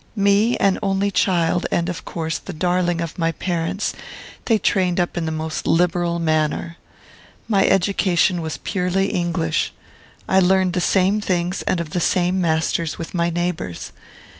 "Me, 0.15 0.57
an 0.57 0.79
only 0.81 1.11
child, 1.11 1.67
and, 1.71 1.87
of 1.87 2.03
course, 2.05 2.39
the 2.39 2.53
darling 2.53 3.01
of 3.01 3.19
my 3.19 3.31
parents, 3.31 3.93
they 4.45 4.57
trained 4.57 4.99
up 4.99 5.15
in 5.15 5.27
the 5.27 5.31
most 5.31 5.67
liberal 5.67 6.17
manner. 6.17 6.77
My 7.47 7.67
education 7.67 8.41
was 8.41 8.57
purely 8.57 9.09
English. 9.11 9.71
I 10.27 10.39
learned 10.39 10.73
the 10.73 10.81
same 10.81 11.21
things 11.21 11.61
and 11.67 11.79
of 11.79 11.91
the 11.91 11.99
same 12.01 12.41
masters 12.41 12.97
with 12.97 13.13
my 13.13 13.29
neighbours. 13.29 13.91